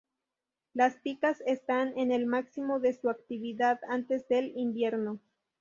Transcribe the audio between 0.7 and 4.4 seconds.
Las picas están en el máximo de su actividad antes